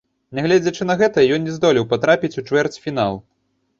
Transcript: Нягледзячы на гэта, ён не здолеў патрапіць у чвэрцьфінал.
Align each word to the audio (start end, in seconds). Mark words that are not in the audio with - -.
Нягледзячы 0.37 0.87
на 0.91 0.95
гэта, 1.01 1.27
ён 1.37 1.45
не 1.49 1.53
здолеў 1.57 1.87
патрапіць 1.91 2.35
у 2.43 2.47
чвэрцьфінал. 2.49 3.13